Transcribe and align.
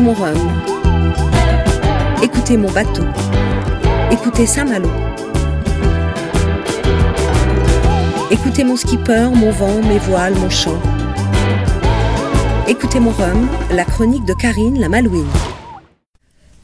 Écoutez 0.00 0.16
mon 0.16 0.24
rhum. 0.24 0.62
Écoutez 2.22 2.56
mon 2.56 2.70
bateau. 2.70 3.04
Écoutez 4.10 4.46
Saint-Malo. 4.46 4.88
Écoutez 8.30 8.64
mon 8.64 8.76
skipper, 8.76 9.28
mon 9.34 9.50
vent, 9.50 9.82
mes 9.82 9.98
voiles, 9.98 10.34
mon 10.36 10.48
chant. 10.48 10.80
Écoutez 12.66 12.98
mon 12.98 13.10
rhum, 13.10 13.46
la 13.72 13.84
chronique 13.84 14.24
de 14.24 14.32
Karine 14.32 14.80
la 14.80 14.88
Malouine. 14.88 15.28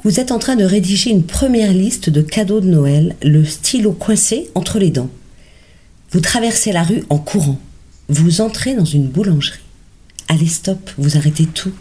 Vous 0.03 0.19
êtes 0.19 0.33
en 0.33 0.39
train 0.39 0.57
de 0.57 0.65
rédiger 0.65 1.11
une 1.11 1.25
première 1.25 1.75
liste 1.75 2.09
de 2.09 2.23
cadeaux 2.23 2.61
de 2.61 2.69
Noël, 2.69 3.17
le 3.23 3.45
stylo 3.45 3.93
coincé 3.93 4.51
entre 4.55 4.79
les 4.79 4.91
dents. 4.91 5.11
Vous 6.11 6.21
traversez 6.21 6.73
la 6.73 6.85
rue 6.85 7.05
en 7.11 7.19
courant. 7.19 7.61
Vous 8.09 8.41
entrez 8.41 8.75
dans 8.75 8.87
une 8.87 9.09
boulangerie. 9.09 9.61
Allez, 10.29 10.49
stop, 10.49 10.91
vous 10.97 11.19
arrêtez 11.19 11.45
tout. 11.45 11.73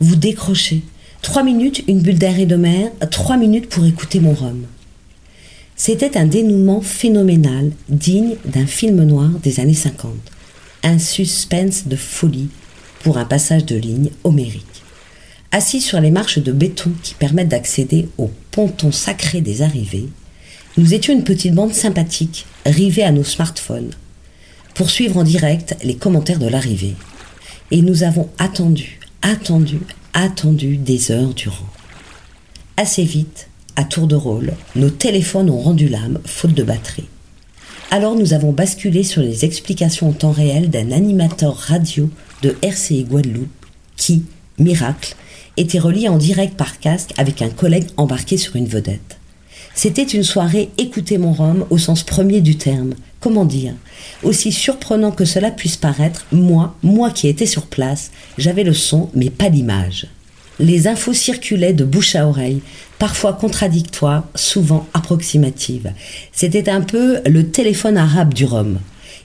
Vous 0.00 0.16
décrochez. 0.16 0.82
Trois 1.22 1.44
minutes, 1.44 1.84
une 1.86 2.00
bulle 2.00 2.18
d'air 2.18 2.38
et 2.40 2.46
de 2.46 2.56
mer, 2.56 2.90
trois 3.10 3.36
minutes 3.36 3.68
pour 3.68 3.86
écouter 3.86 4.18
mon 4.18 4.34
rhum. 4.34 4.66
C'était 5.76 6.18
un 6.18 6.26
dénouement 6.26 6.80
phénoménal, 6.80 7.70
digne 7.88 8.34
d'un 8.44 8.66
film 8.66 9.02
noir 9.04 9.30
des 9.42 9.60
années 9.60 9.72
50. 9.72 10.12
Un 10.82 10.98
suspense 10.98 11.86
de 11.86 11.94
folie 11.94 12.48
pour 13.04 13.18
un 13.18 13.24
passage 13.24 13.64
de 13.64 13.76
ligne 13.76 14.10
homérique. 14.24 14.82
Assis 15.52 15.80
sur 15.80 16.00
les 16.00 16.10
marches 16.10 16.40
de 16.40 16.50
béton 16.50 16.90
qui 17.02 17.14
permettent 17.14 17.48
d'accéder 17.48 18.08
au 18.18 18.28
ponton 18.50 18.90
sacré 18.90 19.40
des 19.40 19.62
arrivées, 19.62 20.08
nous 20.76 20.92
étions 20.92 21.14
une 21.14 21.24
petite 21.24 21.54
bande 21.54 21.72
sympathique, 21.74 22.46
rivée 22.66 23.04
à 23.04 23.12
nos 23.12 23.24
smartphones, 23.24 23.92
pour 24.74 24.90
suivre 24.90 25.18
en 25.18 25.24
direct 25.24 25.76
les 25.84 25.96
commentaires 25.96 26.40
de 26.40 26.48
l'arrivée. 26.48 26.94
Et 27.70 27.80
nous 27.80 28.02
avons 28.02 28.28
attendu, 28.38 28.98
attendu, 29.22 29.78
attendu 30.12 30.76
des 30.76 31.10
heures 31.10 31.34
durant. 31.34 31.68
Assez 32.76 33.04
vite, 33.04 33.48
à 33.76 33.84
tour 33.84 34.06
de 34.06 34.16
rôle, 34.16 34.52
nos 34.76 34.90
téléphones 34.90 35.50
ont 35.50 35.60
rendu 35.60 35.88
l'âme, 35.88 36.18
faute 36.24 36.54
de 36.54 36.62
batterie. 36.62 37.08
Alors 37.90 38.14
nous 38.16 38.32
avons 38.32 38.52
basculé 38.52 39.02
sur 39.02 39.22
les 39.22 39.44
explications 39.44 40.08
en 40.08 40.12
temps 40.12 40.30
réel 40.30 40.70
d'un 40.70 40.92
animateur 40.92 41.54
radio 41.54 42.08
de 42.42 42.56
RCI 42.62 43.04
Guadeloupe 43.04 43.66
qui, 43.96 44.24
miracle, 44.58 45.14
était 45.56 45.78
relié 45.78 46.08
en 46.08 46.16
direct 46.16 46.56
par 46.56 46.80
casque 46.80 47.12
avec 47.18 47.42
un 47.42 47.50
collègue 47.50 47.88
embarqué 47.96 48.36
sur 48.36 48.56
une 48.56 48.66
vedette. 48.66 49.18
C'était 49.74 50.02
une 50.02 50.24
soirée 50.24 50.70
écoutez 50.78 51.18
mon 51.18 51.32
rhum 51.32 51.66
au 51.70 51.78
sens 51.78 52.02
premier 52.02 52.40
du 52.40 52.56
terme. 52.56 52.94
Comment 53.22 53.44
dire? 53.44 53.74
Aussi 54.24 54.50
surprenant 54.50 55.12
que 55.12 55.24
cela 55.24 55.52
puisse 55.52 55.76
paraître, 55.76 56.26
moi, 56.32 56.74
moi 56.82 57.10
qui 57.10 57.28
étais 57.28 57.46
sur 57.46 57.66
place, 57.66 58.10
j'avais 58.36 58.64
le 58.64 58.74
son 58.74 59.10
mais 59.14 59.30
pas 59.30 59.48
l'image. 59.48 60.08
Les 60.58 60.88
infos 60.88 61.12
circulaient 61.12 61.72
de 61.72 61.84
bouche 61.84 62.16
à 62.16 62.26
oreille, 62.26 62.62
parfois 62.98 63.32
contradictoires, 63.32 64.24
souvent 64.34 64.88
approximatives. 64.92 65.92
C'était 66.32 66.68
un 66.68 66.80
peu 66.80 67.20
le 67.24 67.48
téléphone 67.48 67.96
arabe 67.96 68.34
du 68.34 68.44
rhum. 68.44 68.80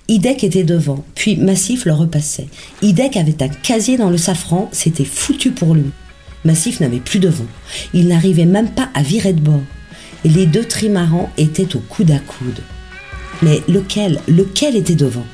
Idek 0.08 0.44
était 0.44 0.64
devant, 0.64 1.04
puis 1.16 1.36
Massif 1.36 1.86
le 1.86 1.94
repassait. 1.94 2.48
Idek 2.84 3.18
avait 3.18 3.42
un 3.42 3.50
casier 3.50 3.98
dans 3.98 4.12
le 4.12 4.18
safran, 4.18 4.70
c'était 4.72 5.06
foutu 5.06 5.52
pour 5.52 5.74
lui. 5.74 5.90
Massif 6.46 6.80
n'avait 6.82 7.00
plus 7.00 7.20
de 7.20 7.30
vent. 7.30 7.48
Il 7.96 8.08
n'arrivait 8.08 8.46
même 8.46 8.70
pas 8.70 8.90
à 8.94 9.02
virer 9.02 9.34
de 9.34 9.42
bord. 9.42 9.64
Et 10.24 10.30
les 10.30 10.46
deux 10.46 10.66
trimarans 10.66 11.32
étaient 11.38 11.76
au 11.76 11.80
coude 11.80 12.12
à 12.12 12.20
coude. 12.20 12.62
Mais 13.42 13.62
lequel, 13.68 14.20
lequel 14.28 14.76
était 14.76 14.96
devant? 14.96 15.26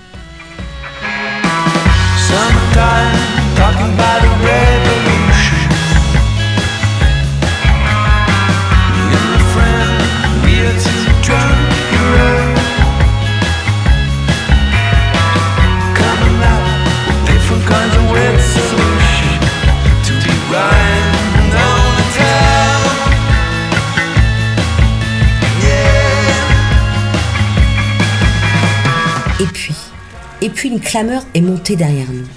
Une 30.65 30.79
clameur 30.79 31.25
est 31.33 31.41
montée 31.41 31.75
derrière 31.75 32.11
nous. 32.11 32.27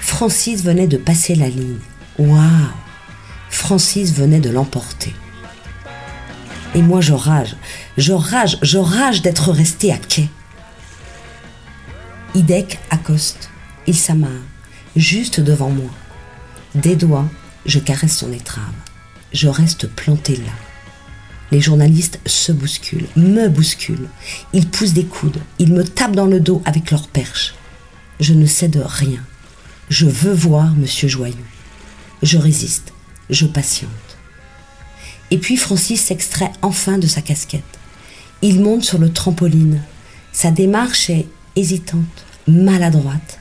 Francis 0.00 0.62
venait 0.62 0.86
de 0.86 0.96
passer 0.96 1.34
la 1.34 1.48
ligne. 1.48 1.78
Waouh 2.18 2.72
Francis 3.50 4.12
venait 4.12 4.40
de 4.40 4.50
l'emporter. 4.50 5.14
Et 6.74 6.82
moi 6.82 7.00
je 7.00 7.12
rage, 7.12 7.56
je 7.96 8.12
rage, 8.12 8.58
je 8.62 8.78
rage 8.78 9.22
d'être 9.22 9.50
resté 9.52 9.92
à 9.92 9.96
quai. 9.96 10.28
Idek 12.34 12.78
accoste, 12.90 13.50
il 13.86 13.96
s'amarre, 13.96 14.30
juste 14.96 15.40
devant 15.40 15.70
moi. 15.70 15.90
Des 16.74 16.96
doigts, 16.96 17.28
je 17.64 17.78
caresse 17.78 18.16
son 18.16 18.32
étrave. 18.32 18.64
Je 19.32 19.48
reste 19.48 19.88
planté 19.88 20.36
là. 20.36 20.52
Les 21.50 21.60
journalistes 21.60 22.20
se 22.26 22.52
bousculent, 22.52 23.08
me 23.16 23.48
bousculent. 23.48 24.08
Ils 24.52 24.68
poussent 24.68 24.92
des 24.92 25.06
coudes, 25.06 25.40
ils 25.58 25.72
me 25.72 25.84
tapent 25.84 26.16
dans 26.16 26.26
le 26.26 26.40
dos 26.40 26.62
avec 26.66 26.90
leurs 26.90 27.08
perches. 27.08 27.54
Je 28.20 28.34
ne 28.34 28.46
cède 28.46 28.82
rien. 28.84 29.20
Je 29.88 30.06
veux 30.06 30.32
voir 30.32 30.74
Monsieur 30.74 31.08
Joyeux. 31.08 31.36
Je 32.22 32.36
résiste, 32.36 32.92
je 33.30 33.46
patiente. 33.46 33.90
Et 35.30 35.38
puis 35.38 35.56
Francis 35.56 36.02
s'extrait 36.02 36.50
enfin 36.62 36.98
de 36.98 37.06
sa 37.06 37.22
casquette. 37.22 37.62
Il 38.42 38.60
monte 38.60 38.84
sur 38.84 38.98
le 38.98 39.12
trampoline. 39.12 39.82
Sa 40.32 40.50
démarche 40.50 41.10
est 41.10 41.26
hésitante, 41.56 42.24
maladroite. 42.46 43.40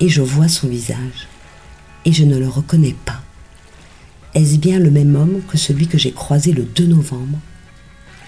Et 0.00 0.08
je 0.08 0.22
vois 0.22 0.48
son 0.48 0.68
visage. 0.68 1.28
Et 2.04 2.12
je 2.12 2.24
ne 2.24 2.38
le 2.38 2.48
reconnais 2.48 2.96
pas. 3.04 3.20
Est-ce 4.34 4.56
bien 4.56 4.78
le 4.78 4.90
même 4.90 5.16
homme 5.16 5.42
que 5.48 5.58
celui 5.58 5.88
que 5.88 5.98
j'ai 5.98 6.12
croisé 6.12 6.52
le 6.52 6.62
2 6.62 6.86
novembre? 6.86 7.38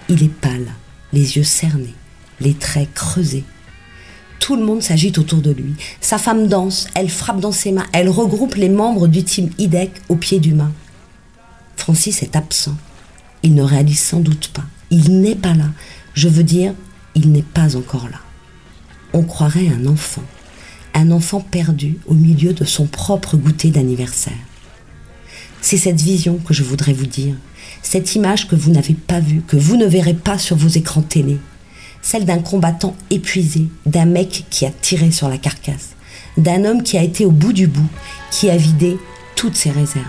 Il 0.09 0.23
est 0.23 0.33
pâle, 0.33 0.73
les 1.13 1.37
yeux 1.37 1.43
cernés, 1.43 1.95
les 2.39 2.53
traits 2.53 2.93
creusés. 2.93 3.45
Tout 4.51 4.57
le 4.57 4.65
monde 4.65 4.83
s'agite 4.83 5.17
autour 5.17 5.39
de 5.39 5.51
lui. 5.51 5.75
Sa 6.01 6.17
femme 6.17 6.49
danse, 6.49 6.89
elle 6.93 7.09
frappe 7.09 7.39
dans 7.39 7.53
ses 7.53 7.71
mains, 7.71 7.85
elle 7.93 8.09
regroupe 8.09 8.55
les 8.55 8.67
membres 8.67 9.07
du 9.07 9.23
team 9.23 9.49
IDEC 9.57 9.91
au 10.09 10.17
pied 10.17 10.41
du 10.41 10.53
mât. 10.53 10.73
Francis 11.77 12.21
est 12.21 12.35
absent. 12.35 12.75
Il 13.43 13.55
ne 13.55 13.61
réalise 13.63 14.01
sans 14.01 14.19
doute 14.19 14.49
pas. 14.49 14.65
Il 14.89 15.21
n'est 15.21 15.37
pas 15.37 15.53
là. 15.53 15.67
Je 16.15 16.27
veux 16.27 16.43
dire, 16.43 16.73
il 17.15 17.31
n'est 17.31 17.43
pas 17.43 17.77
encore 17.77 18.09
là. 18.09 18.19
On 19.13 19.23
croirait 19.23 19.69
un 19.69 19.85
enfant. 19.85 20.25
Un 20.95 21.11
enfant 21.11 21.39
perdu 21.39 21.99
au 22.05 22.13
milieu 22.13 22.51
de 22.51 22.65
son 22.65 22.87
propre 22.87 23.37
goûter 23.37 23.71
d'anniversaire. 23.71 24.33
C'est 25.61 25.77
cette 25.77 26.01
vision 26.01 26.39
que 26.39 26.53
je 26.53 26.63
voudrais 26.63 26.91
vous 26.91 27.05
dire, 27.05 27.35
cette 27.83 28.15
image 28.15 28.49
que 28.49 28.57
vous 28.57 28.71
n'avez 28.71 28.95
pas 28.95 29.21
vue, 29.21 29.43
que 29.47 29.55
vous 29.55 29.77
ne 29.77 29.85
verrez 29.85 30.13
pas 30.13 30.37
sur 30.37 30.57
vos 30.57 30.67
écrans 30.67 31.03
télé, 31.03 31.37
celle 32.01 32.25
d'un 32.25 32.39
combattant 32.39 32.95
épuisé, 33.09 33.67
d'un 33.85 34.05
mec 34.05 34.45
qui 34.49 34.65
a 34.65 34.71
tiré 34.71 35.11
sur 35.11 35.29
la 35.29 35.37
carcasse, 35.37 35.95
d'un 36.37 36.65
homme 36.65 36.83
qui 36.83 36.97
a 36.97 37.03
été 37.03 37.25
au 37.25 37.31
bout 37.31 37.53
du 37.53 37.67
bout, 37.67 37.89
qui 38.31 38.49
a 38.49 38.57
vidé 38.57 38.97
toutes 39.35 39.55
ses 39.55 39.71
réserves, 39.71 40.05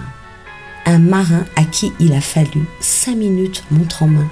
un 0.86 0.98
marin 0.98 1.44
à 1.56 1.64
qui 1.64 1.92
il 2.00 2.12
a 2.12 2.20
fallu 2.20 2.66
cinq 2.80 3.16
minutes 3.16 3.64
montre 3.70 4.02
en 4.02 4.08
main 4.08 4.28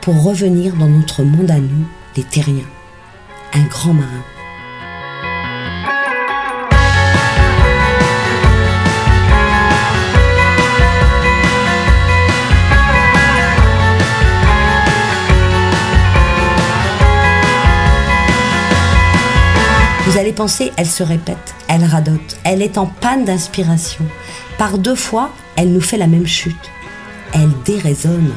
pour 0.00 0.22
revenir 0.22 0.74
dans 0.76 0.88
notre 0.88 1.22
monde 1.22 1.50
à 1.50 1.58
nous, 1.58 1.86
les 2.16 2.22
terriens, 2.22 2.62
un 3.54 3.64
grand 3.64 3.94
marin. 3.94 4.35
Vous 20.16 20.22
allez 20.22 20.32
penser, 20.32 20.72
elle 20.78 20.86
se 20.86 21.02
répète, 21.02 21.54
elle 21.68 21.84
radote, 21.84 22.38
elle 22.42 22.62
est 22.62 22.78
en 22.78 22.86
panne 22.86 23.26
d'inspiration. 23.26 24.02
Par 24.56 24.78
deux 24.78 24.94
fois, 24.94 25.30
elle 25.56 25.70
nous 25.70 25.82
fait 25.82 25.98
la 25.98 26.06
même 26.06 26.26
chute. 26.26 26.70
Elle 27.34 27.50
déraisonne. 27.66 28.32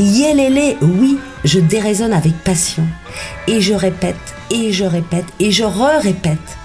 Yélélé, 0.00 0.76
oui, 0.82 1.20
je 1.44 1.60
déraisonne 1.60 2.12
avec 2.12 2.36
passion. 2.42 2.82
Et 3.46 3.60
je 3.60 3.74
répète, 3.74 4.34
et 4.50 4.72
je 4.72 4.84
répète, 4.84 5.26
et 5.38 5.52
je 5.52 5.62
re-répète. 5.62 6.58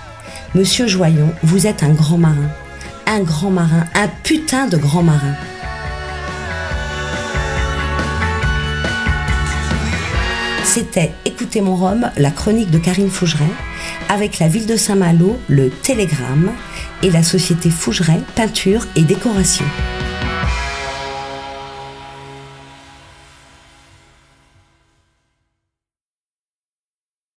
Monsieur 0.55 0.87
Joyon, 0.87 1.31
vous 1.43 1.67
êtes 1.67 1.83
un 1.83 1.93
grand 1.93 2.17
marin. 2.17 2.49
Un 3.05 3.19
grand 3.19 3.51
marin, 3.51 3.85
un 3.93 4.07
putain 4.23 4.65
de 4.65 4.77
grand 4.77 5.03
marin. 5.03 5.35
C'était 10.63 11.11
Écoutez 11.23 11.61
mon 11.61 11.75
rhum, 11.75 12.09
la 12.17 12.31
chronique 12.31 12.71
de 12.71 12.79
Karine 12.79 13.11
Fougeret, 13.11 13.45
avec 14.09 14.39
la 14.39 14.47
ville 14.47 14.65
de 14.65 14.75
Saint-Malo, 14.75 15.39
le 15.47 15.69
Télégramme 15.69 16.51
et 17.03 17.09
la 17.09 17.23
société 17.23 17.69
Fougeret 17.69 18.21
Peinture 18.35 18.85
et 18.95 19.03
Décoration. 19.03 19.65